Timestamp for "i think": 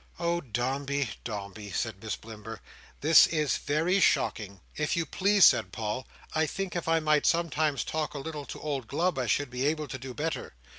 6.33-6.75